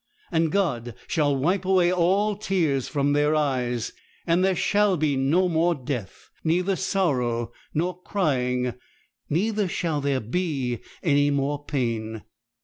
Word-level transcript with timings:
And 0.31 0.51
God 0.51 0.95
shall 1.05 1.35
wipe 1.37 1.63
away 1.63 1.93
all 1.93 2.35
tears 2.35 2.87
from 2.87 3.13
their 3.13 3.35
eyes; 3.35 3.93
and 4.25 4.43
there 4.43 4.55
shall 4.55 4.97
be 4.97 5.15
no 5.15 5.47
more 5.47 5.75
death, 5.75 6.31
neither 6.43 6.75
sorrow, 6.75 7.51
nor 7.75 8.01
crying, 8.01 8.73
neither 9.29 9.67
shall 9.67 10.01
there 10.01 10.19
be 10.19 10.79
any 11.03 11.29
more 11.29 11.63
pain." 11.63 12.23